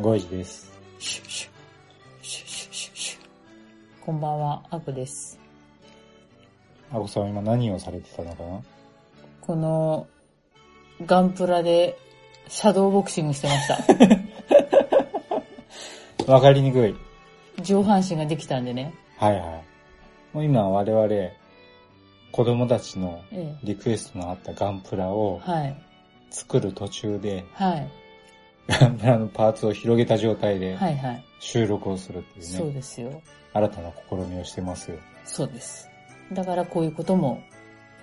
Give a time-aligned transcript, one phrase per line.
[0.00, 0.72] んばんは、ゴイジです。
[4.00, 5.38] こんばんはアクです。
[6.90, 8.62] あこさんは今何をされてたのかな？
[9.42, 10.08] この
[11.04, 11.98] ガンプラで
[12.48, 13.68] シャドーボクシングしてまし
[16.26, 16.32] た。
[16.32, 16.96] わかりにくい。
[17.62, 18.94] 上半身ができたんでね。
[19.18, 19.64] はいはい。
[20.32, 21.08] もう今我々、
[22.32, 25.40] 子供たちのえリクエストのあったガンプラを
[26.30, 27.88] 作る途中で、はい
[28.68, 34.98] ガンプラのパーツを広げた状態ではいはい収録をするっていうね、そうですよ新たな試みをしてますよ。
[35.24, 35.88] そうです。
[36.32, 37.42] だからこういうことも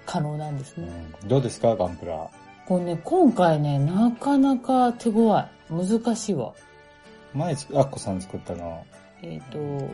[0.05, 0.87] 可能なんですうね。
[0.87, 2.29] ん、どうですか、ガンプラ？
[2.65, 5.43] これね、今回ね、なかなか手強い。
[5.69, 6.53] 難しいわ。
[7.33, 8.85] 前つ、アッコさん作ったの、
[9.21, 9.41] えっ、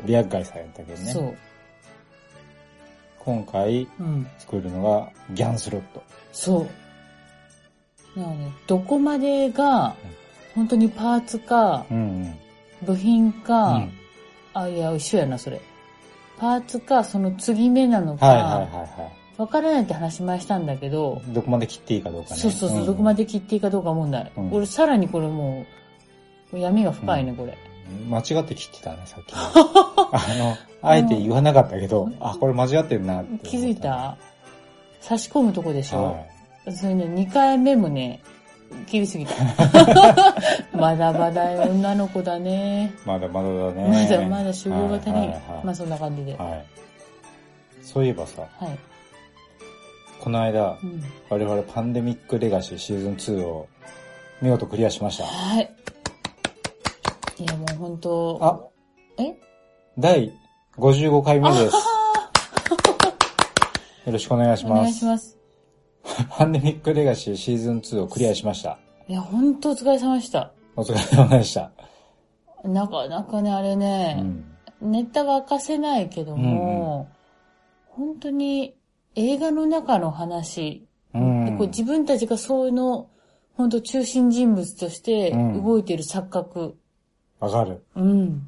[0.05, 1.11] リアッガイさんやったけどと、ね。
[1.11, 1.38] そう。
[3.20, 4.27] 今回うん。
[4.39, 6.03] 作るのがギャンスロット。
[6.31, 8.20] そう。
[8.20, 9.95] だからね、どこまでが、
[10.56, 12.36] 本当にパーツか、うんうん。
[12.86, 13.92] 部品か、うん
[14.54, 15.60] あ、いや、一緒やな、それ。
[16.38, 21.34] パーツか、その継ぎ目なのか、はいはいはいはわからないって話しましたんだけど、い。
[21.34, 22.36] どこまで切っていいかどうかね。
[22.36, 24.32] そうそうそう、んどこまで切っていいかどうか問題。
[24.38, 25.66] うん俺、さらにこれも
[26.52, 27.58] う、闇が深いね、これ。
[28.10, 29.34] 間違って切ってたね、さっき。
[29.36, 29.40] あ
[30.38, 33.48] の、あえて言わなかったけど、あ、これ間違ってるなって思った。
[33.48, 34.17] 気づいた？
[35.02, 36.04] 差し込むとこでしょ、
[36.66, 38.22] はそれね、2回目もね、
[38.88, 39.34] 切りすぎた。
[40.78, 42.94] まだまだ女の子だね。
[43.06, 43.08] い。
[43.08, 44.08] まだまだだね。
[44.10, 45.16] まだまだ修行が足りん。
[45.16, 46.36] はいはいはいまあそんな感じで。
[46.36, 46.66] ははい。
[47.82, 48.45] そういえばさ、い。
[50.20, 53.67] この間う、ん、我々パンデミックレガシーシーズン2を
[54.42, 55.26] 見事クリアしました。
[55.26, 55.70] はい。
[57.39, 58.60] いやもう本当あ、
[59.22, 59.33] え？
[59.98, 60.32] 第
[60.78, 61.76] 55回目です。
[64.06, 64.82] よろしくお願いしおます。
[64.82, 65.38] 願いします。
[66.30, 68.78] パンデミックレガシーシーズン2をクリアしました。
[69.08, 70.52] いや、本当お疲れ様でした。
[70.76, 71.72] お疲れ様でした。
[72.64, 74.46] なかなかね、あれうね、ん。
[74.82, 77.10] ネタは明かせないけども、
[77.88, 78.76] 本当に
[79.16, 83.10] 映画の中の話、うんでこう自分たちがそういうの、
[83.56, 86.76] 本当中心人物としてうん動いてる錯覚。
[87.40, 87.84] わかる。
[87.95, 88.48] うん。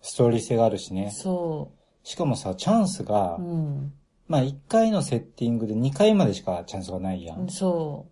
[0.00, 1.10] ストーリー性があるしね。
[1.10, 1.70] そ
[2.02, 3.42] しかもさ、チャンスが、う。
[3.42, 3.92] うん。
[4.28, 7.48] まあ1回のセッティングで2回までしかチャンスがないやん。
[7.48, 8.06] そ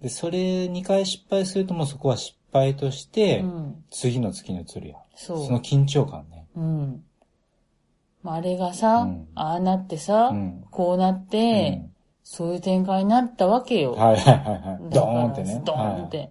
[0.00, 3.14] で、それ2回失敗するともうそこは失敗としう。
[3.14, 3.84] てう、ん。
[3.90, 5.00] 次の月に移るやん。
[5.14, 5.46] そう。
[5.46, 6.46] その緊張感ね。
[6.56, 7.04] うん。
[8.22, 11.86] まあ、あれがさ、うんああなってさ、うんこうなって、
[12.22, 13.92] そういう展開になったわけよ。
[13.92, 14.90] はいはいはいはい。
[14.90, 15.62] だからドーンってね。
[15.64, 16.30] ドーンって。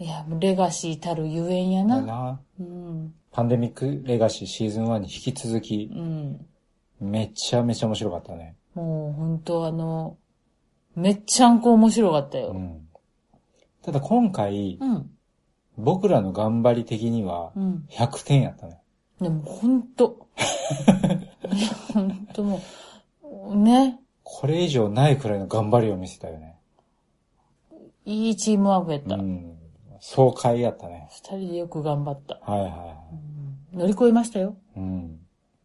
[0.00, 1.88] い、や、レガシーたるゆえんやはい。
[1.88, 2.06] だな。
[2.06, 2.40] な。
[2.60, 3.14] うん。
[3.32, 6.46] パンデミックレガシーシーズン1に引き続きう、ん。
[7.00, 8.56] めちゃめちゃ面白かったね。
[8.74, 10.16] もう本当あの、
[10.96, 12.48] めっちゃんこ面白かったよ。
[12.48, 12.88] うん。
[13.82, 15.10] ただ今回、うん。
[15.76, 17.86] 僕らの頑張り的にはうん。
[17.90, 18.78] 100点やったね。
[19.20, 20.26] でも本当
[21.92, 22.60] 本当も
[23.22, 24.00] う、ね。
[24.22, 26.56] これ以上ないくらいの頑張りを見せたよね。
[28.06, 29.16] いいチームワークやった。
[29.16, 29.54] 二、うん。
[30.00, 31.08] 爽快やったね。
[31.10, 32.38] 人でよく頑張った。
[32.40, 32.96] はいはいは
[33.72, 34.56] 乗り越えましたよ。
[34.76, 34.80] い。
[34.80, 35.18] うん。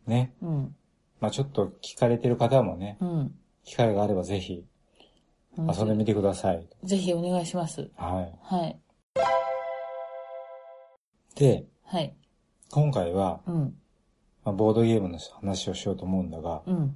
[0.07, 0.33] ね。
[0.41, 0.75] うん。
[1.19, 3.35] まあちょっと聞かれてる方もね、うん。
[3.63, 4.65] 機会があればぜひ
[5.57, 6.67] 遊んでみてください。
[6.83, 7.89] ぜひお願いします。
[7.95, 8.33] はい。
[8.41, 8.79] はい。
[11.35, 12.13] で、はい。
[12.71, 13.75] 今回は、うん。
[14.43, 16.95] まあ、ボードゲームの話をしようと思うんだが、うん。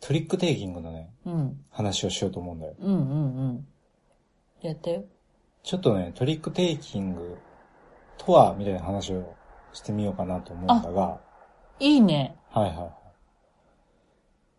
[0.00, 1.64] トリックテイキングのね、うん。
[1.70, 2.74] 話をしようと思うんだよ。
[2.78, 3.66] うんうんうん。
[4.60, 5.04] やったよ。
[5.62, 7.38] ちょっとね、トリックテイキング
[8.18, 9.34] とは、みたいな話を
[9.72, 11.20] してみようかなと思うんだが、
[11.80, 12.36] いいね。
[12.50, 13.03] はいはいはい。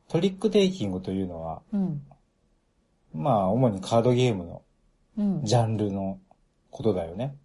[0.08, 2.02] トリックテイキングというのは、うん。
[3.14, 4.62] まあ、主にカードゲームの
[5.18, 5.46] うん。
[5.46, 6.20] ジャンルの
[6.72, 7.36] ことだよね。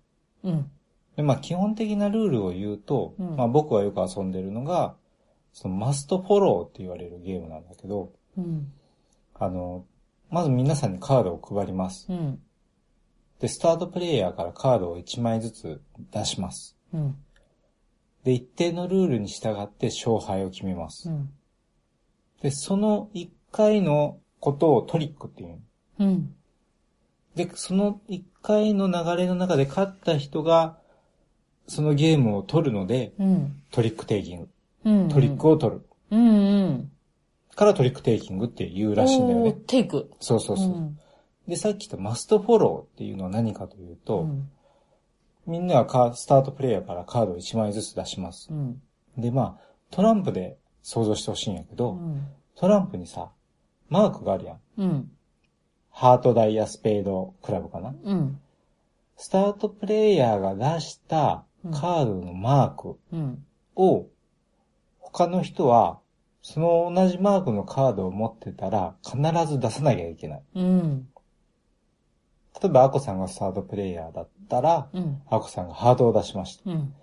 [0.42, 0.70] うん。
[1.16, 4.96] で、まあ、基本的なルールを言うと、うんまあ、僕はよく遊んでるのが、
[5.52, 8.72] そのマストフォローって言われるゲームなんだけど、うん。
[9.34, 9.84] あの、
[10.30, 12.06] まず皆さんにカードを配ります。
[12.08, 12.40] うん。
[13.40, 15.80] で、スタートプレイヤーからカードを1枚ずつ
[16.12, 16.76] 出します。
[16.92, 17.16] うん。
[18.24, 21.08] で、一定のルールに従って勝敗を決めます。
[21.08, 21.30] うん。
[22.42, 25.58] で、その1回のことをトリックっていう。
[25.98, 26.34] うん。
[27.34, 30.78] で、その一回の流れの中で勝った人が、
[31.66, 33.62] そのゲームを取るので、うん。
[33.70, 34.48] トリックテイキング。
[34.84, 35.08] うん。
[35.08, 35.86] トリックを取る。
[36.10, 36.90] うんうん。
[37.60, 39.52] からトリックテイキングって言うらしいんだよね。
[39.52, 40.10] テイク。
[40.18, 40.68] そうそうそう。
[40.68, 40.98] ん
[41.46, 44.50] で、さっき言ったマストフォローっていうのは何かというと、うん。
[45.46, 48.54] みんながカースタートプレイヤーからカードを1枚ずつ出しますう。
[48.54, 48.80] ん。
[49.18, 52.26] で、まあ、トランプで想像してほしいんやけど、うん。
[52.54, 53.30] トランプにさ、
[53.88, 54.60] マークがあるやん。
[54.78, 55.10] うん。
[55.90, 57.94] ハート、ダイヤ、スペード、クラブかな。
[58.02, 58.40] うん。
[59.16, 63.44] スタートプレイヤーが出したカードのマークうん。
[63.76, 64.06] を、
[64.98, 66.00] 他の人は、
[66.42, 70.42] その同じマークのカードを持ってたら、必ず出さなきゃいけない。
[70.54, 71.08] うん。
[72.62, 75.22] 例えば、アコさんがスタートプレイヤーだったら、うん。
[75.28, 76.70] アコさんがハートを出しました。
[76.70, 76.94] うん。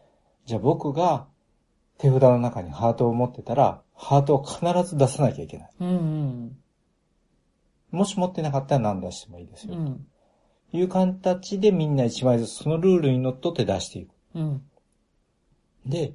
[0.46, 1.28] じゃあ僕が
[1.98, 5.70] 手札の中にハートを持ってたら、ハートを必ず出さなきゃいけない。
[5.80, 6.58] うん。
[7.92, 9.76] もし持ってなかったら何出してもいいですよ。
[9.76, 10.06] うん。
[10.74, 14.10] いう形でみんな一枚ずつそのルールにのっとって出していく。
[14.36, 14.62] うん。
[15.86, 16.14] で、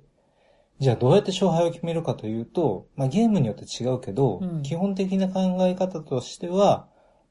[0.78, 6.86] じゃあどうやって勝敗を決めるかというと、まあゲームによって違うけど、うん基本的な考え方としては、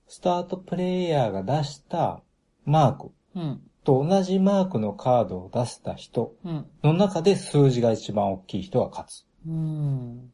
[0.08, 2.22] スタートプレイヤーが出した
[2.66, 3.62] マークうん。
[3.84, 6.66] と同じマークのカードを出した人うん。
[6.84, 9.26] の中で数字が一番大きい人が勝つ。
[9.48, 10.32] うん。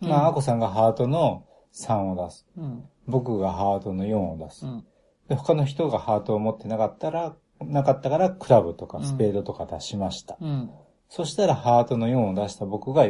[0.00, 2.46] まあ、アコさんがハートの3を出す。
[2.56, 2.84] うん。
[3.06, 4.66] 僕がハートの4を出す。
[4.66, 4.84] うん。
[5.28, 10.36] で他の人がハートを持ってなかったら、なかったからクラブとかスペードとか出しました。
[10.40, 10.70] うん。
[11.08, 13.06] そしたらハートの4を出した僕が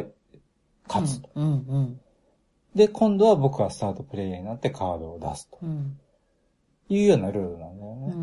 [0.87, 1.21] 勝つ。
[2.75, 5.99] で、今度は僕はスタートプレイヤーになってカードを出すとうん。
[6.89, 8.13] いうようなルールなんだようね。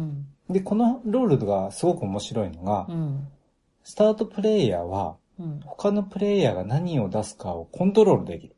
[0.48, 0.52] ん。
[0.52, 3.28] で、このルールがすごく面白いのが、うん。
[3.84, 5.60] スタートプレイヤーはうん。
[5.64, 8.56] 他のプレイヤーが何を出すかをコントロールできる。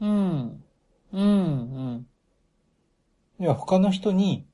[0.00, 0.64] うん。
[1.12, 2.06] うん。
[3.38, 4.46] 要は他の人に、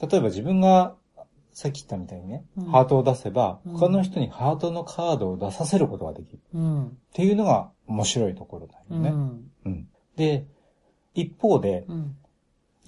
[0.00, 0.94] 例えば自分が
[1.52, 6.40] さっき言ったみたいにね、うんハートを出せば、うん他の人にハートのカードを出させることができる。
[6.52, 6.86] うん。
[6.88, 9.10] っていうのが面白いところだうよね。
[9.10, 9.50] ん。
[9.64, 9.88] うん。
[10.16, 10.46] で、
[11.14, 12.16] 一方で、うん。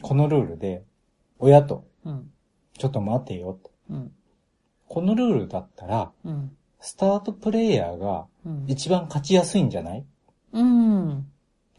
[0.02, 0.84] このルールで、
[1.38, 2.30] 親と、うん。
[2.78, 3.70] ちょっと待てよと。
[3.90, 4.12] うん。
[4.88, 6.52] このルールだったら、うん。
[6.80, 8.64] スタートプレイヤーがうん。
[8.68, 10.04] 一番勝ちやすいんじゃない？
[10.52, 11.18] うん。
[11.18, 11.22] っ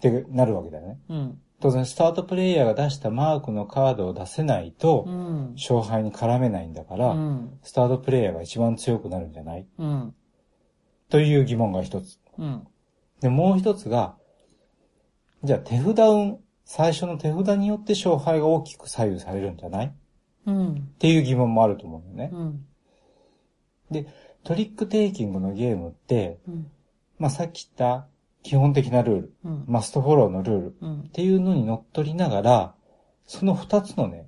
[0.02, 1.00] てなるわけだよね。
[1.10, 1.42] うん。
[1.62, 5.54] 当然、スタートプレイヤーが出したマークのカードを出せないとう、ん。
[5.56, 7.60] 勝敗に絡めないんだから、うん。
[7.64, 9.68] スタートプレイヤーが一番強くなるんじゃない？
[9.78, 10.16] うん。
[11.10, 12.20] という疑問が一つ。
[12.38, 12.68] うん。
[13.20, 14.16] で、もう一つが、
[15.44, 19.94] じゃあ手札運、最初の手札によって勝敗が大きく左右されるんじゃない？
[20.50, 20.90] っうん。
[21.00, 22.30] ていう疑問もあると思うよね。
[22.34, 22.66] うん。
[23.92, 24.08] で、
[24.44, 26.72] トリックテイキングのゲームって、うん。
[27.18, 28.08] まあ、さっき言った
[28.44, 29.64] 基本的なルール、うん。
[29.68, 31.10] マストフォローのルールっうん。
[31.10, 32.76] ていうのに乗っ取りながら、
[33.26, 34.28] その二つのね、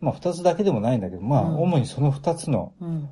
[0.00, 3.10] まあ二つだけでもないんだけど、まあうん主にその二つの、うん。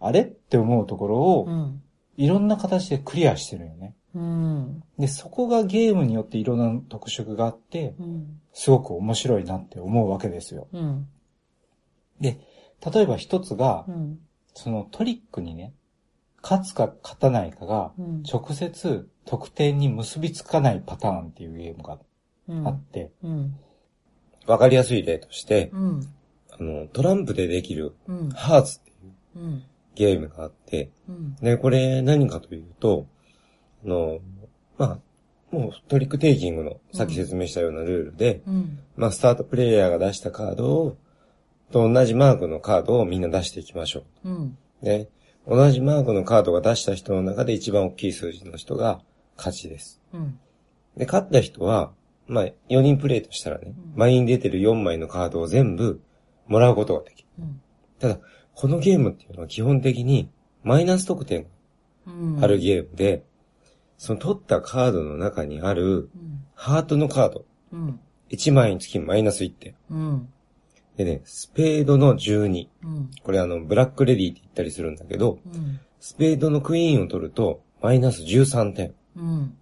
[0.00, 0.20] あれ？
[0.22, 1.82] って思うところをう、ん。
[2.16, 3.94] いろんな形でクリアしてるよね。
[4.14, 4.82] うん。
[4.98, 8.40] で、そこがゲームによっていろんな特色があって、うん。
[8.52, 10.68] すごく面白いなって思うわけですよ。
[12.18, 12.22] うん。
[12.22, 12.38] で、
[12.92, 14.18] 例えば一つがう、ん。
[14.54, 15.72] そのトリックにね、
[16.42, 18.22] 勝つか勝たないかが、うん。
[18.22, 21.98] 直接得点に結びつかないパターンっていうゲームが
[22.48, 22.66] うん。
[22.66, 23.56] あって、うん。
[24.46, 26.00] わかりやすい例として、うん。
[26.50, 28.30] あの、トランプでできるうん。
[28.30, 28.94] ハーツってい
[29.36, 29.62] ううん。
[29.94, 31.36] ゲームがあって、うん。
[31.36, 33.06] で、これ何かというと、
[33.84, 34.18] あの、
[34.78, 34.98] まあ、
[35.50, 38.78] もうトリックテイキングのさっき説明したようなルールで、うん。
[38.96, 40.96] まあ、スタートプレイヤーが出したカードを、
[41.70, 44.58] と同じマークのカードをみんな出していきましょうん。
[44.82, 44.84] う。
[44.84, 45.08] で、
[45.46, 49.00] 同じマークのカードが出した人の中で一番大きい数字の人が
[49.36, 50.00] 勝ちです。
[50.12, 50.38] うん。
[50.96, 51.92] で、勝った人は、
[52.26, 56.00] まあ、4人プレイとしたらね、前に出てる4枚のカードを全部
[56.46, 57.28] もらうことができる。
[57.38, 57.60] うん。
[57.98, 58.18] ただ、
[58.54, 60.30] このゲームっていうのは基本的に
[60.64, 61.46] マイナス得点
[62.06, 62.36] うん。
[62.36, 63.24] があるゲームで、
[63.96, 66.44] その取ったカードの中にあるうん。
[66.54, 68.00] ハートのカード、うん。
[68.30, 69.74] 1枚につきマイナス1点。
[70.98, 71.04] うん。
[71.04, 72.68] でね、スペードの12。
[72.82, 73.10] うん。
[73.22, 75.80] これあの、ブラックレディって言ったりするんだけど、うん。
[76.00, 78.94] スペードのクイーンを取るとマイナス13点。
[79.16, 79.56] うん。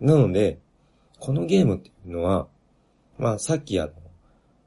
[0.00, 0.58] なので、
[1.18, 2.48] このゲームっていうのは、
[3.18, 3.92] まあさっきあの、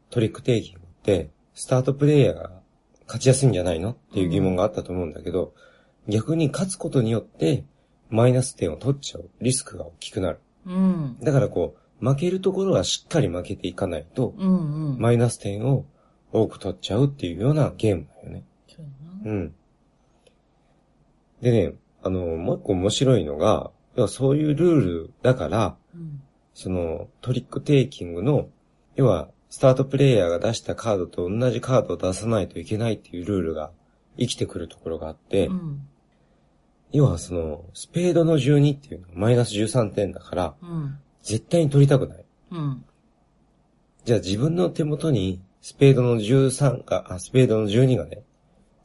[0.09, 2.51] トリックテイキングって、スタートプレイヤーが
[3.05, 5.53] 勝ちやすいんじゃないのっていう疑問があったと思うんだけど、
[6.07, 7.65] 逆に勝つことによって、
[8.09, 10.39] マイナス点を取っちゃうリスクが大きくなる。
[10.65, 11.17] うん。
[11.21, 14.93] だからこう、負けるところはしっかり負けていかないと、うん。
[14.93, 14.99] うん。
[14.99, 15.85] マイナス点を
[16.31, 18.43] 多く取っちゃうっていうようなゲームだよね。
[18.67, 19.55] そうやなうん。
[21.41, 21.73] でね、
[22.03, 26.21] あの、もう一個面白いのが、要はそういうルールだから、うん。
[26.53, 28.47] そのトリックテイキングの、
[28.95, 33.71] 要はスタートプレイヤーが出したカードと同じカードを出さないといけないっていうルールが
[34.17, 35.87] 生きてくるところがあって、うん。
[36.91, 40.97] 要はその、スペードの12っていうのはマイナス13点だから、うん。
[41.25, 42.25] 絶対に取りたくない。
[42.51, 42.85] うん。
[44.05, 48.23] じゃあ自分の手元にスペードの13が、あ、スペードの12がね、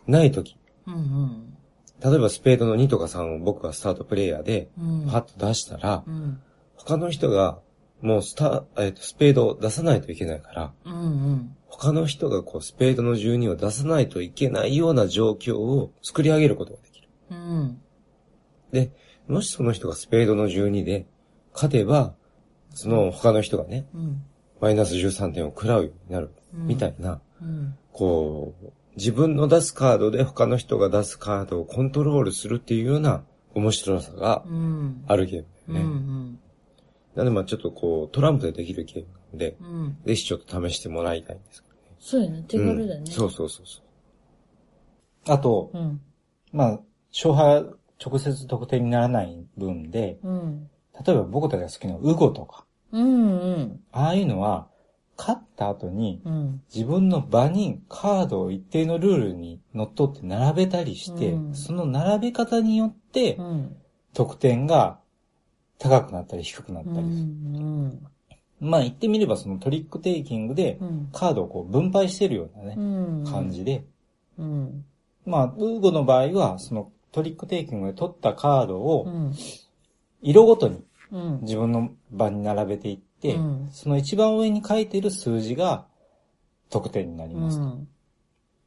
[0.07, 0.57] ないとき、
[0.87, 0.95] うん。
[0.95, 1.57] うん。
[2.03, 5.07] 例えばスペードの2とか3を僕がスタートプレイヤーでうん。
[5.11, 6.41] パッと出したら、うん。
[6.77, 7.61] 他の人が
[8.01, 10.95] もうスタ、えっと、スペードを出さないといけないから、うん。
[10.95, 11.57] うん。
[11.67, 17.09] 他の人がこうスペードの12を出さないといけないような状況を作り上げることができる。
[17.31, 17.83] うん。
[18.73, 18.91] で、
[19.29, 21.07] もしその人がスペードの12で
[21.53, 22.15] 勝てば、
[22.75, 24.23] その他の人がね、うん。
[24.61, 27.77] マイナス13点を食らうようになる、うんみたいな、うん。
[27.93, 33.25] こう、自分の出すカードで他の人が出すカードをコントロールするっていうような
[33.55, 35.05] 面白さがうん。
[35.07, 35.97] あるゲームだうよね。
[35.97, 36.39] ん。
[37.15, 39.99] なのでまあちょっとこう、トランプでできるゲームなので、うん。
[40.05, 41.81] ぜひちょっと試してもらいたいんですけどね。
[41.99, 42.45] そうやね。
[42.47, 43.01] 手軽だね。
[43.01, 45.33] うんそうそうそうそう。
[45.33, 46.01] あと、うん。
[46.53, 46.81] まあ、
[47.13, 47.65] 勝敗は
[48.05, 50.71] 直接得点にならない分で、うん。
[51.07, 53.41] 例えば僕たちが好きなウゴとか、うん。
[53.41, 53.81] うん。
[53.93, 54.69] ああいうのは、
[55.17, 56.63] 勝った後にうん。
[56.75, 63.77] 自分の場にカードを一定のルールにのっとって並べたりして、うんその並べ方によってうん。
[64.15, 64.99] 得点が
[65.79, 67.27] 高くなったり低くなっうたりする。
[67.27, 68.07] ん。
[68.61, 71.09] まあ言ってみればそのトリックテイキングでうん。
[71.13, 73.25] カードをこう分配してるようなね、うん。
[73.25, 73.85] 感じで、
[74.39, 74.85] うん。
[75.27, 79.35] まあ、ウーゴの場合は、そのトリックテイキングで取ったカードうをん。
[80.23, 80.85] 色ごとにうん。
[81.43, 85.87] 自分の場に並べていって、うんその一番上に書いてる数字が
[86.71, 87.65] 得点になりますと。
[87.65, 87.89] うん。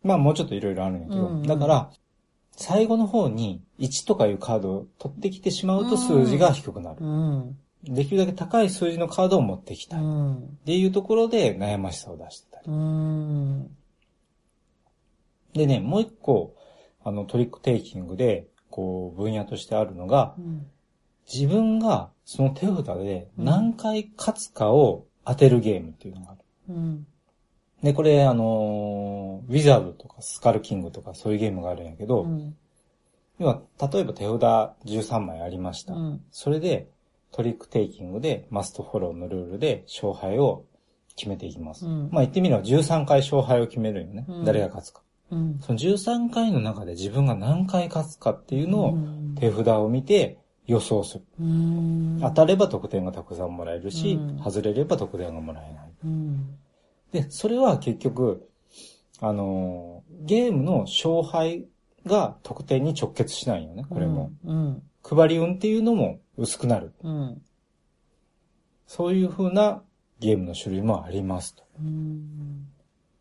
[0.04, 1.92] まあもうちょっといろいろあるんやけど、うんだから、
[2.56, 6.98] 最後の方に1とかいうカードを取ってきてしまうと数字が低くなる。
[7.04, 7.58] うん。
[7.84, 10.00] できるだけ高い数字のカードを持ってきたい。
[10.00, 10.60] っうん。
[10.66, 12.64] ていうところで悩ましさを出してたり。
[12.68, 13.76] うん。
[15.54, 16.56] でね、もう一個、
[17.04, 20.68] あのトリックテイキングで、こう分野としてあるのが、うん。
[21.32, 26.40] 自分がその手札で何回勝つかを当てるゲームっていうのがある。
[26.70, 27.08] うん。
[27.82, 32.56] で、これあのーウィザードとかスカルキングとかそういうゲームがあるんやけど、うん。
[33.40, 33.62] 要は、
[33.92, 34.42] 例えば手札
[34.86, 35.94] 13枚ありました。
[35.94, 36.22] うん。
[36.32, 36.90] それで
[37.32, 40.66] トリックテイキングでマストフォローのルールで勝敗を
[41.16, 41.86] 決めていきます。
[41.86, 44.26] うんまあ言ってみれば13回勝敗を決めるよね。
[44.28, 45.02] うん誰が勝つか。
[45.32, 45.60] うん。
[45.62, 51.24] その13回の中で自分が何回勝つかっていうのをうん手札を見て予想する。
[51.40, 52.20] うん。
[52.22, 55.92] 当たれば得点がたくさんもらえるし、うん外れれば得点がもらえない。
[56.06, 56.58] うん。
[57.12, 58.50] で、それは結局、
[59.20, 61.66] あのーゲームの勝敗
[62.06, 64.32] が得点に直結しないよね、これも。
[64.46, 64.84] うん。
[65.04, 66.94] 配り運っていうのも薄くなる。
[67.04, 67.42] うん。
[68.88, 69.84] そういう風な
[70.20, 71.64] ゲームの種類もありますと。
[71.80, 72.68] うん。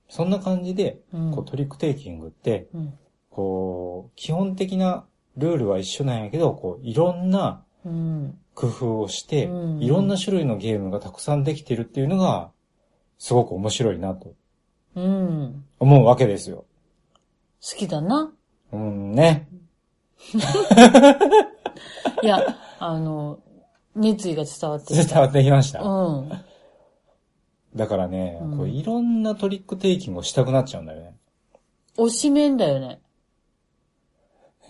[0.08, 2.94] そんな感じで、うんこうトリックテイキングって、うん。
[3.30, 8.38] こう、基本的なルールは一緒なんやけど、こう、いろんなうん。
[8.54, 12.50] 工夫をして、うんいろんな種類のゲームがたくさんできてるっていうのが、
[13.18, 14.34] すごく面白いなと
[14.94, 15.64] うん。
[15.78, 16.64] 思うわけですよ。
[17.62, 18.32] 好きだな。
[18.72, 19.48] うんね。
[22.22, 23.38] いや、あの、
[23.96, 25.20] 熱意が伝わって伝きた。
[25.20, 25.82] わってきました。
[25.82, 26.32] うん。
[27.74, 31.16] だからね、うんこういろんなトリックテイキングをしたくなっちゃうんだよね。
[31.96, 33.00] 推しメンだよね。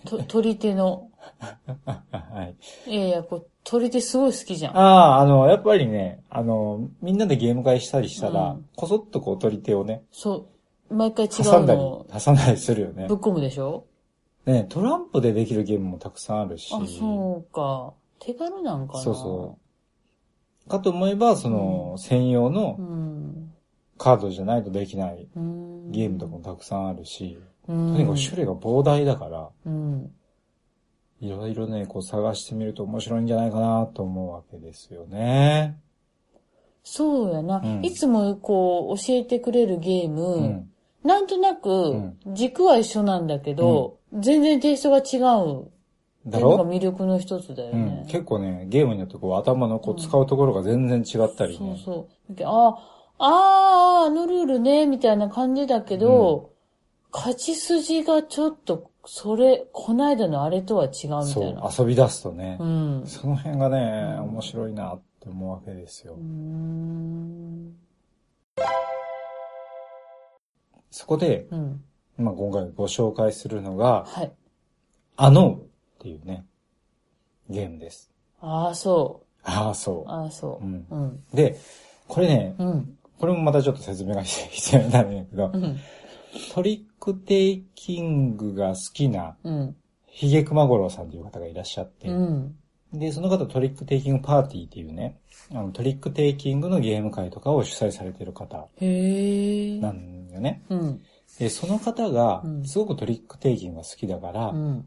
[0.05, 1.09] と、取り手の。
[1.39, 2.51] は
[2.85, 2.91] い。
[2.91, 4.77] いやいや、こう、取り手すごい好きじゃん。
[4.77, 10.47] ああ、あの、やっぱりね、あの、みんなでゲーム会したりしたら、うんこそっとこう取り手をね、そ
[10.89, 10.93] う。
[10.93, 13.17] 毎回違挟だりうんのを、挟んだりするよねぶっ。
[13.17, 13.85] 込むでしょ？
[14.45, 16.73] ね、トランプでできるゲームもたくさんあるし。
[16.73, 17.93] あ、そうか。
[18.19, 18.99] 手軽なんかな。
[18.99, 19.57] そうそ
[20.67, 23.53] うかと思えば、その、専用うのん。
[23.97, 25.91] カードじゃないとできないうん。
[25.91, 30.11] ゲームとかもたくさんあるし、ととにかく種類が膨大だから、うん。
[31.21, 35.79] いろいろね、こう探してみると面白いんじゃないかなと思うわけですよね。
[36.83, 40.69] そうやな、うんいつもこう教えてくれるゲーム、うん。
[41.05, 45.69] なんとなくん軸は一緒なんだけど、全然テイストが違う。
[46.25, 46.65] だろ？
[46.65, 48.05] 魅力の一つだようんね。。
[48.07, 51.77] 結構ね、ゲームによってこう頭のこう使うところが全然違ったりね。
[51.83, 52.43] そうそう。
[52.45, 52.77] あ
[53.17, 56.52] あ、あーあのルールね、みたいな感じだけど、
[57.13, 61.69] 勝ち筋がちょっと、それ、こないだのあれとは違うみたそいうな。
[61.77, 63.03] 遊び出すとね、うん。
[63.05, 66.19] その辺がね、面白いなって思うわけですようー。
[66.21, 67.75] ん。
[70.89, 71.83] そこで、うん。
[72.17, 74.31] まあ、今回ご紹介するのが、はい。
[75.17, 75.65] アノウっ
[75.99, 76.45] ていうね、
[77.49, 78.09] ゲームです。
[78.41, 79.23] ああ、そ。
[79.43, 80.67] ああ、そうああ、そうう。
[80.67, 80.85] ん。
[80.89, 81.23] うん。
[81.33, 81.59] で、
[82.07, 82.97] これね、うん。
[83.19, 85.79] これもまたちょっと説明が必要になるんやけど、うん。
[86.53, 89.75] トリックテイキングが好きな、うん。
[90.07, 92.55] ヒゲクマゴロウさんという方がいらっしゃって、うん。
[92.93, 95.19] で、その方トリックテイキングパーティーっていうね、
[95.51, 98.57] あのトリックテイキングのゲーム会とかを主催されている方。
[98.57, 100.63] なんよね。
[100.69, 101.01] うん。
[101.39, 104.85] で、その方がう、んすごくトリックテイキングが好きだから、うん。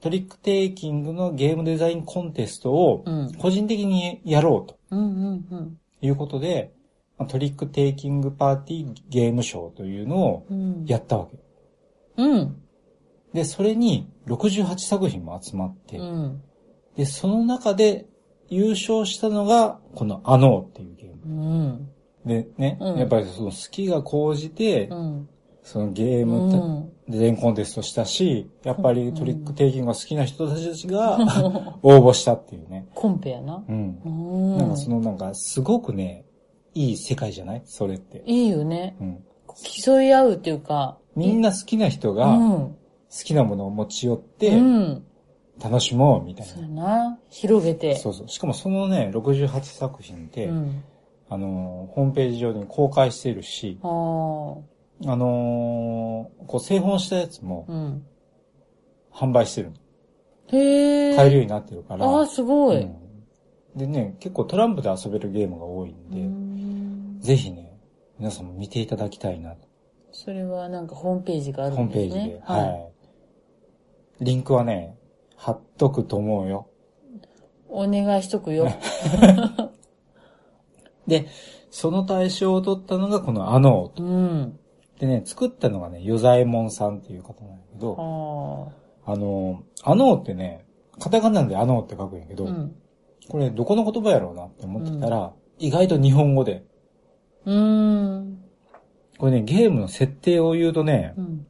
[0.00, 3.34] トリックテイキングのゲームデザインコンテストをうん。
[3.34, 4.78] 個人的にやろうと。
[6.00, 6.83] いうことで、まあ
[7.28, 10.84] トリックテイキングパーティーゲームショーというのをうん。
[10.86, 11.38] やったわけ。
[12.16, 12.56] うん。
[13.32, 16.42] で、それに68作品も集まって、うん。
[16.96, 18.06] で、その中で
[18.48, 21.44] 優勝したのが、このアノーっていうゲーム。
[21.44, 21.88] うん。
[22.24, 25.28] で、ね、うんやっぱりその好きが高じて、うん。
[25.62, 26.92] そのゲーうムん。
[27.08, 31.18] デザインコンテストしたし、やっぱりトリックテイキングが好きな人たちが
[31.82, 32.86] 応募したっていうね。
[32.94, 33.64] コンペやな。
[33.68, 33.98] うん。
[34.04, 34.08] う
[34.56, 34.58] ん。
[34.58, 36.24] なんかそのなんかすごくね、
[36.74, 37.62] いい世界じゃない？
[37.64, 38.22] それって。
[38.26, 38.96] いいよね。
[39.00, 39.24] うん。
[39.84, 40.98] 競い合うっていうか。
[41.16, 42.76] みんな好きな人うが好ん。
[43.24, 45.04] きなものを持ち寄ってうん。
[45.62, 47.18] 楽しもうみたいそうな。
[47.30, 47.94] 広げて。
[47.96, 48.28] そうそう。
[48.28, 50.82] しかもそのね、68作品って、うん。
[51.28, 58.04] あのー、ホームページ上に公開しているし、あのー、こう製本したやつもうん。
[59.12, 59.76] 販売してるの。
[60.58, 61.16] へえ。
[61.16, 62.04] 買えるようになってるから。
[62.04, 62.78] ああ、すごい。
[62.78, 62.96] うん
[63.76, 67.76] でね、結構トランプで遊べるゲームが多いんうで、んぜひね、
[68.18, 69.66] 皆さんも見ていただきたいなと。
[70.12, 72.14] それはなんかホームページがあるホーんムページで。。
[72.14, 72.90] ですねはい。
[74.24, 74.96] リンクはね、
[75.36, 76.68] 貼っとくと思うよ。
[77.68, 78.68] お願いしとくよ。
[81.06, 81.26] で、
[81.70, 84.04] その対象を取ったのがこのアノーと。
[84.04, 84.58] うん。
[85.00, 87.96] でね、作ったのがね、ヨザエモンさんっていう方なんだけど、
[89.04, 90.64] ああの、アノーってね、
[91.00, 92.36] カタカナでアノーって書くんやけあ。
[92.36, 92.76] ど、うん。
[93.28, 96.64] これどこの言葉やろうなって思ってたら、意外と日本語で、
[97.44, 98.38] うーん。
[99.18, 101.46] これね、ゲームの設定を言うとねう、ん。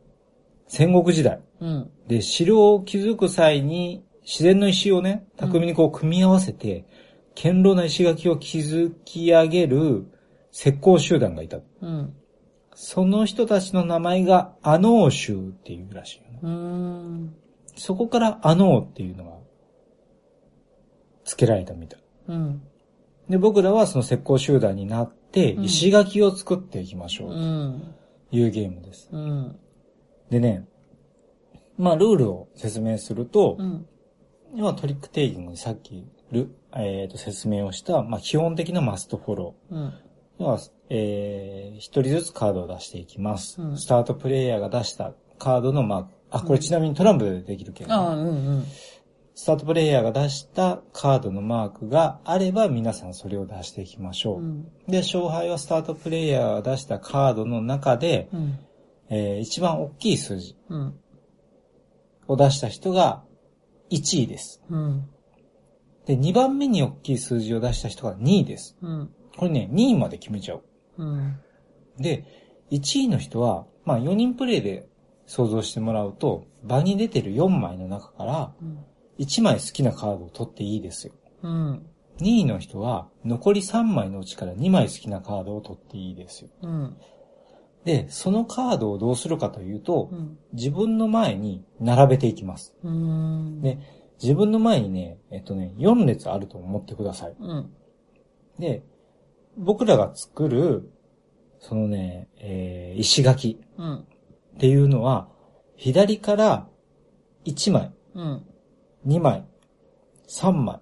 [0.66, 1.40] 戦国時代。
[1.60, 1.90] うん。
[2.08, 6.84] で、城を築く際に、自然の石をね、巧みにこう組み合わせて、
[7.34, 10.06] 堅牢な石垣を築き上げる
[10.52, 11.58] 石膏集団がいた。
[11.80, 12.14] うん。
[12.74, 16.40] その人たちの名前がアノー州っていうらしいよね。
[16.42, 17.34] うーん。
[17.76, 19.32] そこからアノーっていうのが
[21.24, 22.00] 付けられたみたい。
[22.28, 22.62] うん。
[23.28, 27.94] で、僕らはその石膏集団になって、うん石垣を作っていきましょううん。
[28.30, 29.08] というゲームです。
[29.10, 29.56] うん。
[30.30, 30.68] でね、
[31.76, 33.86] まあルールを説明すると、うん。
[34.54, 39.74] 要はトリックテイキングにさっきル、えー、と説明をした、まあ基本的なマストフォロー。
[39.74, 39.94] うん。
[40.38, 40.58] 要は、
[40.90, 43.60] えー、一人ずつカードを出していきます。
[43.60, 46.10] うんスタートプレイヤーが出したカードのマーク。
[46.30, 48.64] あ、これちなみにトランプでできるけど、ああ、うんうん。
[49.34, 54.38] スタートプレイヤーが出したカードのマークがあれば皆さんそれを出していきましょう。
[54.38, 54.64] うん。
[54.86, 58.58] で、勝敗はスタートプレイヤーが出したカードの中で、うん。
[59.10, 60.94] えー一番大きい数字うん。
[62.28, 63.24] を出した人が
[63.90, 64.62] 1位です。
[64.70, 65.08] うん。
[66.06, 68.76] で、2番目に大きい数字を出した人が2位です。
[68.82, 69.10] うん。
[69.36, 70.62] これね、2位まで決めちゃう。
[70.98, 71.40] うん。
[71.98, 72.24] で、
[72.70, 74.86] 1位の人は、まあ4人プレイで
[75.26, 78.84] 想像してもらうと、場に出てる4枚の中からうん。
[79.18, 81.14] 1枚好きなカードを取っていいですよ。
[81.42, 81.86] うん。
[82.20, 86.50] 2位の人は残り3枚のうちから2枚好きなカードを取っていいですよ。
[86.62, 86.96] うん。
[87.84, 90.38] で、そのカードをどうするかというと、うん。
[90.52, 92.74] 自分の前に並べていきます。
[92.82, 93.60] うん。
[93.60, 93.78] で、
[94.22, 97.34] 自分の前にね、えっとね、4列あると思ってください。
[97.38, 97.72] うん。
[98.58, 98.84] で、
[99.56, 100.90] 僕らが作る、
[101.60, 103.94] そのね、えー石垣うん。
[103.96, 104.04] っ
[104.58, 105.28] ていうのは、
[105.76, 106.68] 左から
[107.44, 108.46] 1枚、うん。
[109.06, 109.44] 2枚、
[110.28, 110.80] 3枚、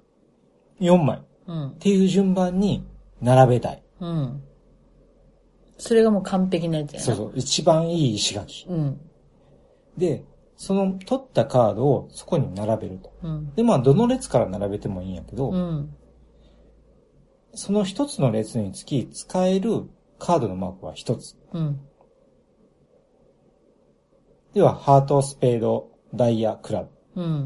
[0.81, 1.77] 4枚っうん。
[1.79, 2.87] ていう順番に
[3.21, 3.83] 並べたい。
[4.01, 4.43] うん。
[5.79, 7.05] それがもう完璧なやつやな。
[7.05, 8.67] そうそう、一番いい石垣。
[8.69, 9.01] うん。
[9.97, 10.25] で、
[10.57, 13.13] その取ったカードをそこに並べると。
[13.23, 13.55] うん。
[13.55, 15.97] で、まあ、どの列から並べてもいいんやけど、うん。
[17.55, 21.37] その一つの列につき使えるカードのマークは一つ。
[21.53, 21.81] うん。
[24.55, 26.87] では、ハート、スペード、ダイヤ、クラうん。
[26.87, 26.91] ブ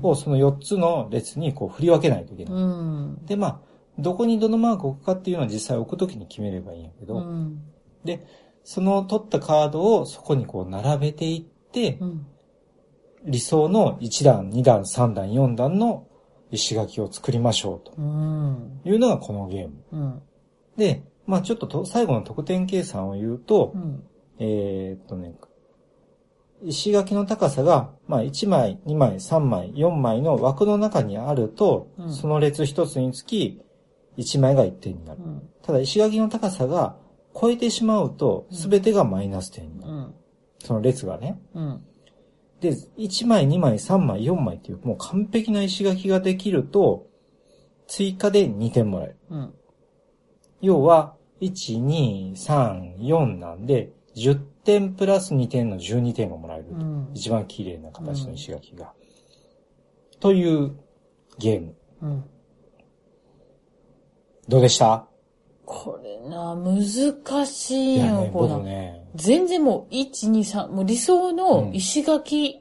[0.03, 2.55] をその4つの列にこう振り分けないといけない。
[2.55, 3.27] うん。
[3.27, 3.61] で、まあ、
[3.99, 7.63] どこにどのマークを置くかっていうのは実際置くときに決めればいいんやけど、うん。
[8.05, 8.27] で、
[8.65, 12.27] その取ったカードをそこにこう並べていって、うん。
[13.25, 16.07] 理想の1段、2段、3段、4段の
[16.51, 18.81] 石垣を作りましょううん。
[18.85, 19.75] というのがこのゲーム。
[19.93, 20.23] うん。
[20.77, 24.05] で、まあちょっとと最後の得点計算を言うと、うん。
[24.39, 25.35] えーっとね、
[26.63, 33.61] 石垣の高さが、まあ1枚、2枚、3枚、4枚の枠の中にあると、うんその列一つにつき
[34.17, 35.21] 1枚が1点になる。
[35.23, 35.49] うん。
[35.63, 36.97] ただ石垣の高さが
[37.39, 39.93] 超えてしまうと、すべてがマイナス点になる。
[39.93, 40.15] うん。
[40.59, 41.41] その列がね。
[41.55, 41.85] うん。
[42.61, 47.07] で、1枚、2枚、3枚、4枚っていう、もう完璧な石垣ができると、
[47.87, 49.17] 追加で2点もらえる。
[49.31, 49.55] うん。
[50.63, 56.67] 要は、1、2、3、4なんで、10点プラス2点の12点がもらえる。
[56.71, 57.09] うん。
[57.15, 58.93] 一番綺麗な形の石垣が。
[60.21, 60.77] という
[61.39, 61.75] ゲーム。
[62.03, 62.25] うん。
[64.49, 65.07] どうでした？
[65.65, 68.63] これな、難しいよ、ね、これ僕。
[68.63, 72.61] ね、全然もう、1、2、3、もう理想の石垣、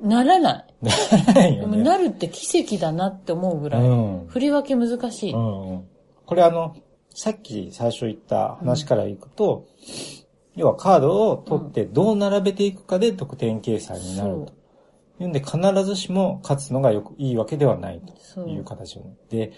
[0.00, 0.66] ならない。
[0.80, 1.82] ないでもよね。
[1.82, 3.82] なるって奇跡だなって思うぐらい。
[3.82, 4.26] うん。
[4.28, 5.32] 振り分け難しい。
[5.32, 5.88] うんうん。
[6.24, 6.76] これあの、
[7.10, 9.66] さっき最初言った話からいくと、
[10.58, 14.52] 要はカードを取ってどう並べていくかで得点計算になると。
[15.20, 18.00] いうんで必ずしも勝つのがよくいいわけではない
[18.34, 19.16] という形をね。
[19.30, 19.52] で、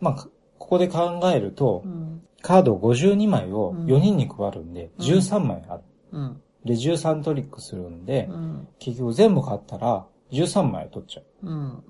[0.00, 2.22] まあ、かここで考えるとう、ん。
[2.40, 5.82] カード52枚をうん4人に配るんで、うん13枚ある。
[6.12, 6.42] うん。
[6.64, 8.68] で、13トリックするんでう、ん。
[8.78, 11.50] 結局全部買ったら13枚取っちゃう。
[11.50, 11.84] うん。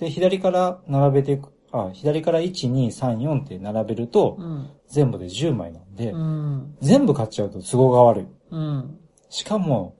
[0.00, 4.70] で、左から並べていく、あ、左から1、2、3、4って並べると、うん。
[4.86, 6.76] 全部で10枚なんで、うん。
[6.80, 8.26] 全部買っちゃうと都合が悪い。
[8.52, 8.98] うん。
[9.28, 9.96] しかも、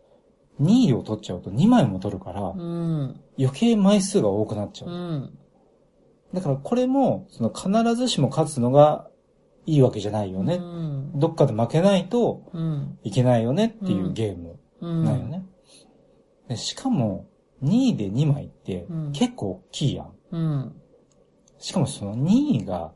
[0.61, 3.21] 2位を取っちゃうと2枚も取るから、うん。
[3.37, 4.91] 余計枚数が多くなっちゃう。
[4.91, 5.39] うん。
[6.33, 9.09] だからこれも、その必ずしも勝つのが
[9.67, 10.57] いいわけじゃないよね。
[10.57, 11.13] うん。
[11.17, 12.99] どっかで負けないとうん。
[13.03, 15.05] いけないよねっていうゲームうん。
[15.05, 15.45] なんよね。
[16.49, 17.27] でしかも、
[17.65, 20.75] 2位で2枚ってうん結構大きいやん。
[21.65, 21.69] うん。
[21.69, 22.93] しかもその2位が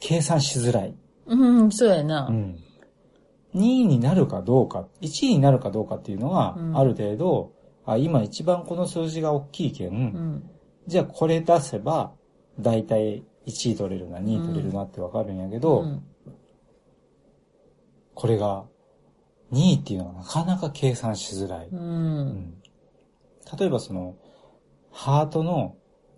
[0.00, 0.94] 計算しづらい。
[1.26, 2.26] うん、そうやな。
[2.28, 2.58] うん。
[3.54, 7.52] 2位になるかどうか、1位になるかどうかっていうのはう、んある程度、
[7.86, 10.50] あ、今一番この数字が大きいけん、うん。
[10.86, 12.12] じゃあこれ出せば、
[12.58, 16.04] だいたい1位取れるな、2位取れるなってわかるんやけど、うん
[18.14, 18.64] これが、
[19.52, 21.68] 2位っていうのはなかなか計算しづらい。
[21.68, 21.76] う。
[21.76, 22.54] うんん
[23.58, 24.14] 例えばその、
[24.90, 25.76] ハートの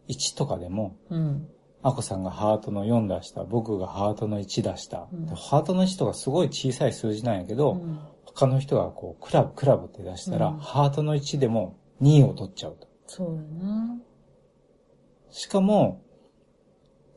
[0.09, 1.49] 1とかでも、うん。
[1.83, 5.09] アコさんがハートの4出した、僕がハートの1出した。
[5.13, 7.99] うんでハートの1とかすごい小さい数字なんやけど、うん
[8.37, 12.87] 他の人がこう、クラブ、クラブって出したら、うんハートの1でも2位を取っちゃうと。
[13.07, 13.99] そうやな。
[15.31, 16.03] しかも、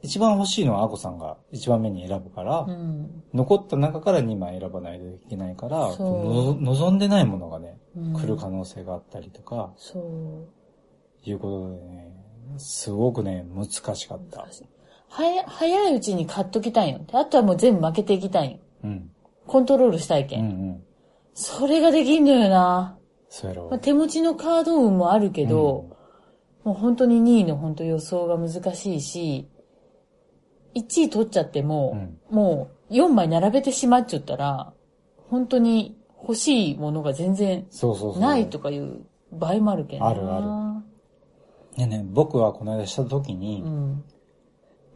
[0.02, 3.24] 一番欲しいのはアコさんが一番目に選ぶから、うん。
[3.34, 10.60] 残った中から2枚選ばないといけないから、望んでないものがね、うん来る可能性があったりとか、そう。
[11.30, 12.14] いうことでね、
[12.58, 14.48] すごくね、難しかった。
[15.10, 17.02] 早早いうちに買っときたいんよ。
[17.14, 18.58] あとはもう全部負けていきたいんよ。
[18.84, 19.12] うん。
[19.48, 20.36] コントロールしたいけ。
[20.36, 20.84] うんんうん。
[21.34, 22.98] それができんのよな。
[23.30, 25.98] そうやろまあ、手持ちのカード運もあるけど、
[26.64, 29.48] もう本当に2位の本当予想が難しいし、
[30.76, 34.74] 1位取っちゃっても、もう4枚並べてしまっちゃったら、
[35.30, 37.66] 本当に欲しいものが全然。
[38.20, 40.10] ないとかいう場合もあるけどな。
[40.10, 40.69] あるあで
[41.88, 44.04] ね、僕はこの間した時にう、ん。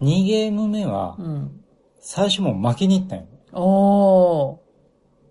[0.02, 1.64] 2ゲーム目はう、ん。
[2.00, 3.26] 最初もう負けに行ったんよ。
[3.54, 4.58] おー。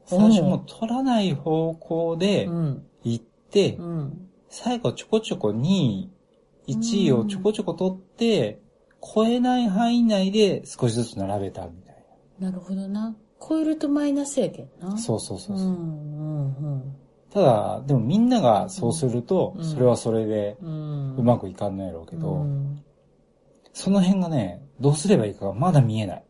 [0.07, 2.87] 最初もう取らない方向でうん。
[3.05, 4.29] 行ってう、ん。
[4.49, 6.11] 最後ちょこちょこ2位、
[6.69, 8.61] 1位をちょこちょこ取って、
[9.03, 12.05] 超えない範囲内で少しずつ並べたみたい
[12.39, 13.17] なるほどな。
[13.41, 14.91] 超えるとマイナスやけんな。
[14.91, 14.99] な。
[14.99, 15.67] そうそうそうそう。
[15.67, 15.75] うん。
[15.75, 16.97] うん。
[17.33, 22.83] ただ、でもみんながそうすると、うんそれはそれでうまくいかんないやろうけど、うん
[23.75, 26.25] その辺がね、どうすればいいかがまだ見えない。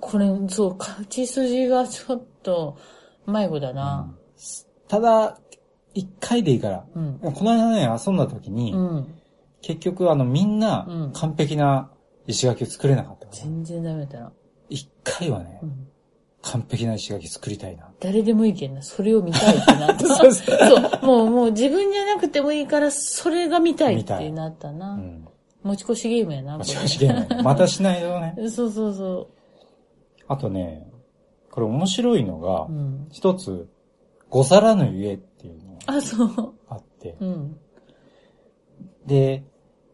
[0.00, 2.78] これ、そう、勝ち筋がちょっと
[3.26, 4.14] 迷子だな。
[4.88, 5.38] ただ、
[5.92, 6.86] 一回でいいから。
[6.94, 7.18] うん。
[7.18, 9.14] この間ね、遊んだ時に、うん。
[9.60, 11.90] 結局あのみんなうん完璧な
[12.26, 14.32] 石垣を作れなかったから、全然ダメだな。
[14.70, 15.88] 一回はね、うん。
[16.42, 17.90] 完璧な石垣作りたいな。
[18.00, 18.82] 誰でもいいけんな。
[18.82, 20.06] それを見たいってなった。
[20.16, 21.06] そうそうそう。
[21.06, 24.92] もう、もう自分じゃなくてもいいから、それが見たいってなったな。
[24.92, 25.28] うん。
[25.62, 26.56] 持ち越しゲームやな。
[26.56, 28.34] まあ、これ正直ね、 またしないとね。
[28.48, 29.28] そうそうそ
[30.28, 30.90] あとね、
[31.50, 32.68] これ面白いのがう。
[32.70, 33.08] う、ん。
[33.10, 33.68] 一つ、
[34.30, 36.54] ござらぬゆえっていうのがあ、そう。
[36.68, 37.56] あって、うん。
[39.06, 39.44] で、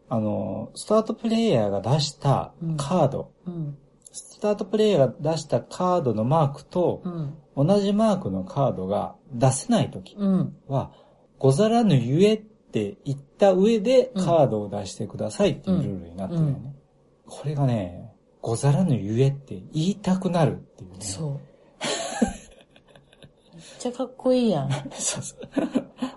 [0.09, 3.77] あの、スタートプレイヤーが出したカード、うん。
[4.17, 7.37] スタートプレイヤーが出したカードのマークとうん。
[7.55, 10.55] 同じマークのカードが出せないときうん。
[10.67, 10.91] は、
[11.39, 16.75] ござらぬゆえって言った上でカードを出してくださいっていうルールになってるよね。
[17.25, 20.97] これがね、ござらぬゆえって言いたくなるっていうね。
[21.01, 21.39] そう。
[23.77, 24.69] ちゃかっこいいやん。
[24.91, 25.39] そうそう。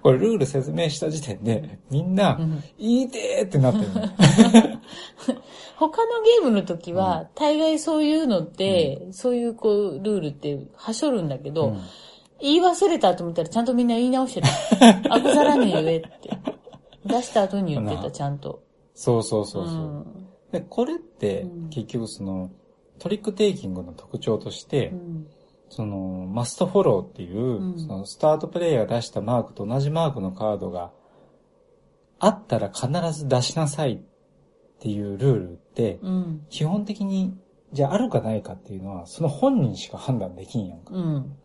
[0.03, 4.01] これルール説明した時点で、みんな、うんいいてーってなってるの。
[5.77, 11.81] 他のゲームの時は、大概そういうのって、そういうこう、ルールって、はしょるんだけど、うん
[12.42, 14.49] 言い忘れたと思ったらちゃんとみんな言い直してた。
[15.14, 16.31] あござらねえ言えって。
[17.05, 18.62] 出した後に言ってた、ちゃんと。
[18.94, 19.77] そうそうそうそう。
[19.77, 22.51] んで、これってうん、結局その、
[22.99, 25.27] トリックテイキングの特徴として、うん
[25.70, 30.90] その、マストフォローっていう、うんその、スタートプレイヤーが出したマークと同じマークのカードが
[32.18, 33.98] あったら必ず出しなさいっ
[34.80, 36.46] ていうルールって、うん。
[36.50, 37.38] 基本的に、
[37.72, 40.92] じゃああるかないかっていうのは、その本人しか判断できんやんか。
[40.92, 41.37] うん。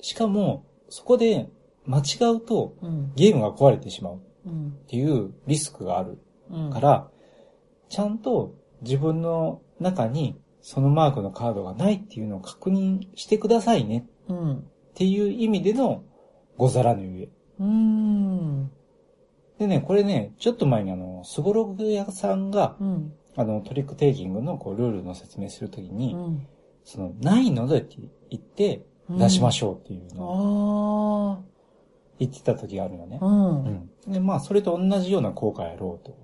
[0.00, 1.50] しかも、そこで
[1.86, 3.12] 間違うとうん。
[3.16, 4.78] ゲームが壊れてしまうっうん。
[4.86, 6.70] ていうリスクがあるうん。
[6.70, 7.10] から、
[7.88, 14.54] ちゃんと自分の中にそのマークのカードがないっていうのを確認してくださいねうん。
[14.54, 14.62] っ
[14.94, 16.04] ていう意味での
[16.56, 17.28] ござらぬゆえ。
[17.60, 18.70] うん。
[19.58, 23.12] でね、これね、ちょっと前にあの、スゴログ屋さんが、うん。
[23.36, 26.46] あの、トリックテイキングのこうルールの説明するときに、うん。
[26.82, 27.96] その、ないのでって
[28.30, 31.38] 言って出しましょうっていうのをあ
[32.18, 33.26] 言ってた時があるのねあ。。
[33.26, 33.64] うん。
[34.06, 34.12] うん。
[34.12, 36.16] で、まあ、それと同じような効果やろうと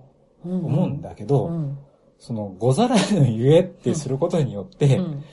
[0.47, 1.79] うん思うんだけど、うん。
[2.21, 5.25] その、ござらぬゆえってすることによって、うん。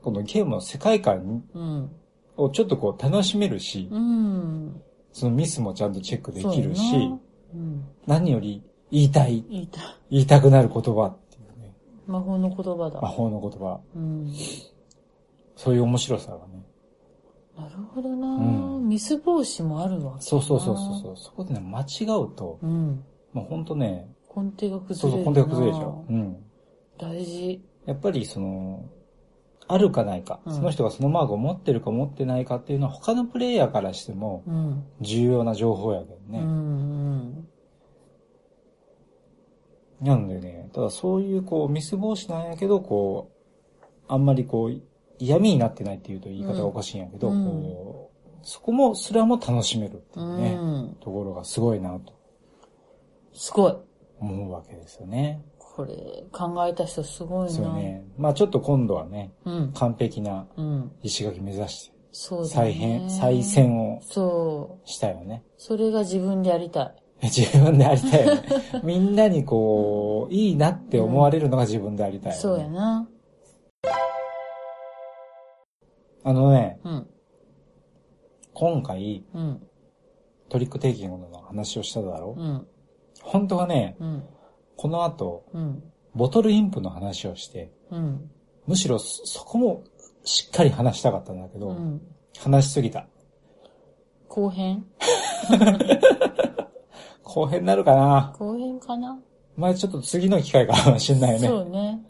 [0.00, 1.90] このゲームの世界観うん。
[2.36, 4.80] をちょっとこう楽しめるし、うん。
[5.12, 7.20] そのミスもちゃんとチェックできるしそ
[7.54, 7.84] うん。
[8.06, 9.80] 何より言いたい、いいた。
[10.10, 11.74] 言いたくなる言葉っていうね、
[12.06, 13.00] 魔法の言葉だ。
[13.00, 14.32] 魔法の言葉、うん。
[15.56, 16.64] そういう面白さがね。
[17.56, 20.22] なるほどな、うんミス防止もあるわけ。
[20.22, 21.16] そうそうそうそうそう。
[21.16, 23.04] そこでね、間違うと、うん。
[23.32, 25.30] もうほんとね、根底がそうそう、崩れるな。
[25.30, 26.04] 根底が崩れるでしょ。
[26.08, 26.36] うん。
[26.98, 27.64] 大事。
[27.86, 28.84] やっぱりその、
[29.66, 34.84] あるかないか、うんその人がそのマークを持ってるか持ってないかっていうのは他のプレイヤーからしてもうん。
[35.00, 36.40] 重要な情報やけどね。
[36.40, 36.46] うん。
[36.46, 37.48] うん。
[40.00, 44.80] なのでね、ただそういうこうミス防止なんやけど、こう、あんまりこう、
[45.18, 50.96] 嫌味になってないっていうと言い方がおかしいんやけど、うんこう、そこも、それはもう楽しめるっていうね、うん。
[51.00, 52.12] ところがすごいなと
[53.32, 53.74] すごい。
[54.24, 55.44] 思うわけですよね。
[55.58, 57.52] これ、考えた人すごいな。
[57.52, 58.04] そうよね。
[58.16, 59.72] まあちょっと今度はね、うん。
[59.72, 60.92] 完璧なうん。
[61.02, 62.46] 石垣目指して、そう。
[62.46, 64.88] 再編、再選をそう。
[64.88, 65.44] したよね。
[65.58, 66.94] それが自分でやりたい。
[67.24, 68.42] 自分でありたいよね。
[68.84, 73.08] みんなにこう、いいなって思われるのが自分でありたいよね、そうやな。
[76.22, 77.06] あのね、うん。
[78.54, 79.66] 今回、うん。
[80.48, 82.66] トリックテイキングの話をしただろう、うん。
[83.24, 84.22] 本当はね、うん。
[84.76, 85.82] この後、うん。
[86.14, 88.30] ボトルインプの話をして、うん。
[88.66, 89.84] むしろそそこも
[90.24, 92.00] しっかり話したかったんだけど、うん。
[92.38, 93.06] 話しすぎた。
[94.28, 94.84] 後編？
[97.22, 99.18] 後編になるかな後編かな、
[99.56, 101.48] 前ちょっと次の機会かもしんないよね。
[101.48, 102.00] そうね。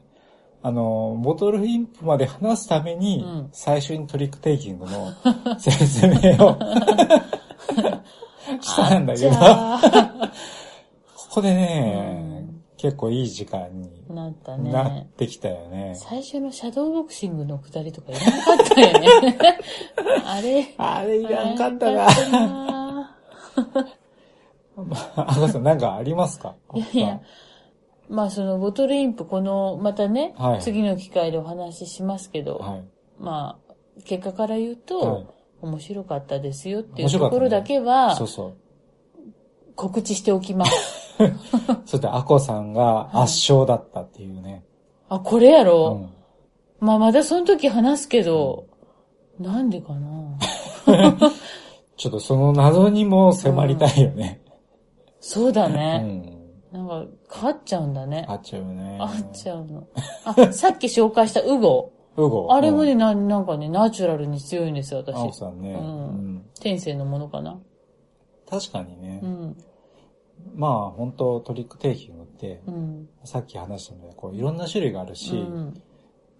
[0.62, 5.12] あの、ボトルインプまで話すために、うん最初にトリックテイキングの
[5.61, 6.57] 説明を
[8.61, 9.37] したんだけど、
[11.34, 15.10] ここでね、結構いい時間になったなっね。
[15.16, 15.94] てきたよね。
[15.96, 19.38] 最初のシャドーボクシングのくだりとかいらなかったよね。
[20.24, 22.06] あれあれいらんかったな
[23.56, 26.54] あこさん なんかありますか？
[26.74, 27.20] いやいや。
[28.08, 32.84] まあそのボトルインプ、この、またね、はい次の機会でお話ししますけど、はい。
[33.18, 35.26] まあ、結果から言うと、はい
[35.62, 38.54] 面白かったですよっていうところだけはそうそう。
[39.74, 41.03] 告知しておきます。
[41.87, 44.64] そして、アコさんが圧勝だったっていうね。
[45.08, 46.10] あ、これやうろ、ん。
[46.80, 48.66] まあまだその時話すけど、
[49.38, 50.38] なんでかな？
[51.96, 54.40] ちょっとその謎にも迫りたいよね。
[54.46, 54.50] う
[55.20, 55.98] そうだね。
[55.98, 56.34] ん。
[56.72, 58.26] なんか、変わっちゃうんだね。
[58.28, 58.98] あっちゃうよね。
[59.00, 59.87] あっちゃうの。
[60.24, 61.92] あ、さっき紹介したウゴ。
[62.16, 62.52] うご。
[62.52, 65.38] あれもね、うん、ななんかね、ナチュラルに強いんですよ、アコ私。
[65.38, 65.72] さんね。
[65.72, 67.58] うんうん天性のものかな。
[68.48, 69.20] 確かにね。
[69.22, 69.56] うん。
[70.54, 73.09] まあ、本当トリックテイキングって、うん。
[73.24, 75.83] さっき話したので、こう、いろんな種類があるし、うん。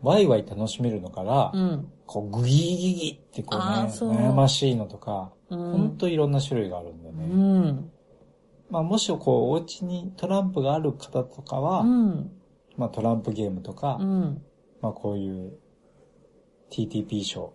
[0.03, 1.93] ワイワイ楽しめるのから、うん。
[2.07, 5.97] こう、グギギギってこうね、悩ましいのとか、うほんん。
[5.97, 7.25] といろんな種類があるんでうね。
[7.27, 7.91] ん。
[8.71, 12.31] まあ、もしこう、お家にトランプがある方とかは、うん。
[12.77, 14.43] まあ、トランプゲームとか、うん。
[14.81, 15.55] まあ、こういう
[16.71, 17.55] TTP 賞、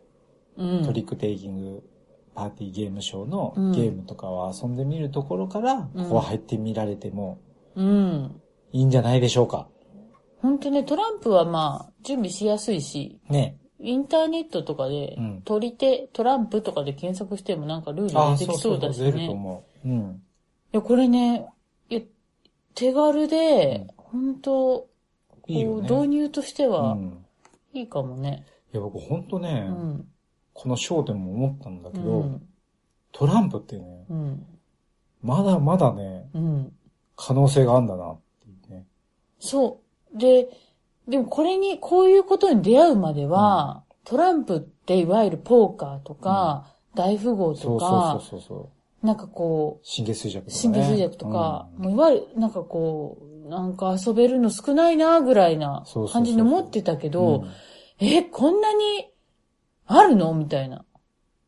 [0.57, 0.83] うん。
[0.85, 1.83] トリックテイキング
[2.39, 7.37] パーティーゲームショーのうんゲームとかを遊んでみるところから、うんこう入ってみられても
[7.75, 8.41] うん。
[8.71, 9.67] いいんじゃないでしょうか。
[10.41, 13.57] ほんとね、トランプはまあ、準備しやすいし、ね。
[13.81, 19.29] インターネットとかでうん、取り手、トランプとかで検索してもなんかルーああ、ル出てきそうそうう、そだし出るとね。
[19.29, 19.87] 思う。
[19.87, 19.99] うん。
[20.01, 21.45] いや、これね、
[21.89, 22.01] いや、
[22.75, 24.87] 手軽で、本当
[25.47, 25.87] いいよね。
[25.87, 27.25] こう導入としてうはん。
[27.73, 28.45] いいかもね。
[28.73, 30.07] いや、僕ほんとね、うん。
[30.61, 32.41] この焦点も思ったんだけど、うん。
[33.13, 34.45] トランプってね、うん。
[35.23, 36.73] まだまだね、うん。
[37.15, 38.19] 可能性があるんだなっ
[38.67, 38.85] てね。
[39.39, 39.79] そ
[40.13, 40.17] う。
[40.17, 40.49] で、
[41.07, 48.69] でもこれに、こういうことに出会うまでは、トランプっていわゆるポーカーとか、大富豪とそうか、そうそうそ
[49.01, 49.05] う。
[49.05, 50.61] なんかこう、神経衰弱とかね。
[50.61, 57.49] 神経衰弱とか、うんもういわゆる、なんかこう、なんか遊べるの少ないな、ぐらいな感じに思ってたけど、うん
[58.01, 59.08] え、こんなに
[59.91, 60.33] あるの？
[60.33, 60.85] みたいな。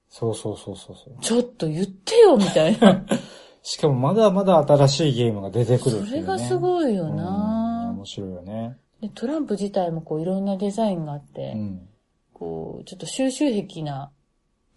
[0.10, 1.13] そうそうそうそうそう。
[1.21, 3.06] ちょっと言ってよ、みたいな。
[3.63, 6.08] しかもまだまだ新しいゲームが出てくるね。
[6.08, 8.77] それがすごいようんな、面白いよね。
[8.99, 11.88] でトランプ自体もこういろんなデザインがあって、うん。
[12.34, 14.12] こう、ちょっと収集癖な、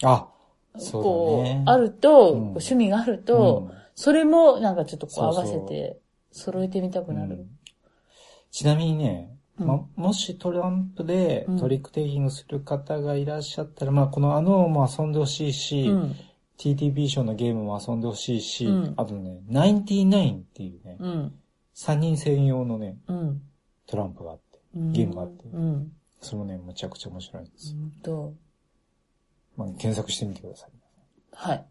[0.03, 0.29] あ、
[0.77, 1.63] そうこう。
[1.65, 6.01] あると、うん趣味があると、うんそれもなんかちょっとこう合わせて
[6.33, 7.37] 揃えてみたくなる。
[7.37, 7.59] うん
[8.51, 16.17] ちなみにね、うんま、もしトランプでうんトリックテイキングする方がいらっしゃったら、まあこのあのも遊んでほしいし、うん。
[16.59, 21.35] TTP 賞のゲームも遊んでほしいし、うんあとね、99っていうね、うん。
[21.75, 23.43] 3人専用のね、うん。
[23.87, 25.93] トランプがあって、うんゲームがあってうん。
[26.21, 27.75] それもね、むちゃくちゃ面白いんです。
[27.75, 28.35] うんと、
[29.57, 30.71] まあ、検索してみてください。
[31.33, 31.67] はい。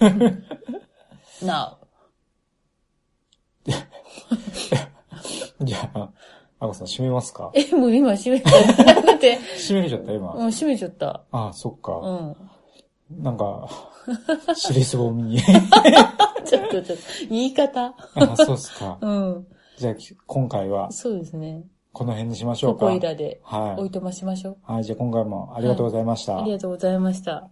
[1.44, 1.76] Now.
[5.64, 6.12] じゃあ、
[6.64, 7.50] あこさん閉めますか？
[7.54, 8.50] え、もう今閉めた。
[8.84, 10.34] なくて、 閉めちゃった今。
[10.34, 11.22] うん、閉めちゃった。
[11.30, 11.92] ああ、そっか。
[11.96, 12.12] う
[13.16, 13.22] ん。
[13.22, 13.68] なんか、
[14.54, 15.38] 尻すぼみに。
[15.40, 17.94] ちょっと、ちょっと、言い方？
[18.14, 18.98] あそうっすか。
[19.00, 19.46] うん。
[19.76, 19.94] じゃあ、
[20.26, 21.64] 今回はそうですね。
[21.92, 22.80] この辺にしましょうか。
[22.80, 23.82] ここいらで、はい。
[23.82, 24.56] おいとましましょう。
[24.72, 26.40] はい、じゃあ今回もありがとうございました。
[26.40, 27.50] ありがとうございました。